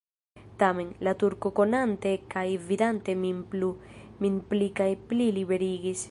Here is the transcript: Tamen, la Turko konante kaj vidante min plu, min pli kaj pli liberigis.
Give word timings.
Tamen, 0.61 0.87
la 1.07 1.11
Turko 1.23 1.49
konante 1.59 2.13
kaj 2.33 2.45
vidante 2.71 3.15
min 3.25 3.43
plu, 3.51 3.69
min 4.25 4.39
pli 4.55 4.71
kaj 4.81 4.89
pli 5.13 5.29
liberigis. 5.37 5.99